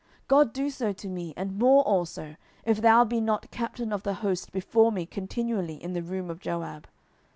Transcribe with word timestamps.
God 0.27 0.51
do 0.51 0.71
so 0.71 0.91
to 0.93 1.07
me, 1.07 1.31
and 1.37 1.59
more 1.59 1.83
also, 1.83 2.35
if 2.65 2.81
thou 2.81 3.03
be 3.05 3.21
not 3.21 3.51
captain 3.51 3.93
of 3.93 4.01
the 4.01 4.15
host 4.25 4.51
before 4.51 4.91
me 4.91 5.05
continually 5.05 5.75
in 5.75 5.93
the 5.93 6.01
room 6.01 6.31
of 6.31 6.39
Joab. 6.39 6.87